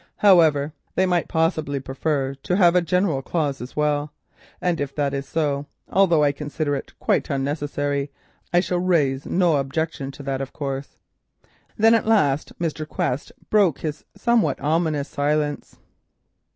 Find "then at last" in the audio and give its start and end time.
11.77-12.57